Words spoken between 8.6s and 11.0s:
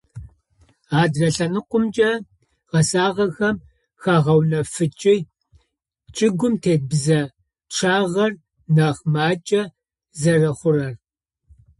нахь макӏэ зэрэхъурэр.